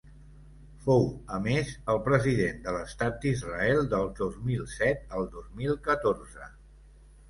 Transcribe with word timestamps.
Fou, 0.85 1.03
a 1.35 1.39
més 1.47 1.69
el 1.93 2.01
president 2.09 2.65
de 2.65 2.75
l’estat 2.77 3.21
d’Israel 3.27 3.85
del 3.95 4.13
dos 4.25 4.43
mil 4.51 4.69
set 4.81 5.17
al 5.21 5.33
dos 5.39 5.57
mil 5.63 5.83
catorze. 5.93 6.55